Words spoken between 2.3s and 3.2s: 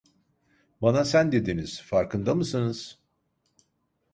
mısınız?